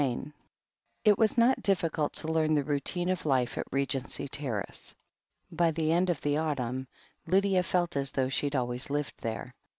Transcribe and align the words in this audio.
II 0.01 0.33
It 1.05 1.19
was 1.19 1.37
not 1.37 1.61
difficult 1.61 2.13
to 2.13 2.27
learn 2.27 2.55
the 2.55 2.63
routine 2.63 3.07
of 3.09 3.23
life 3.23 3.55
at 3.59 3.69
R^jency 3.69 4.27
Terrace. 4.31 4.95
By 5.51 5.69
the 5.69 5.91
end 5.91 6.09
of 6.09 6.21
the 6.21 6.37
autumn 6.37 6.87
Lydia 7.27 7.61
felt 7.61 7.95
as 7.95 8.09
though 8.09 8.29
she 8.29 8.47
had 8.47 8.55
always 8.55 8.89
lived 8.89 9.13
there. 9.19 9.53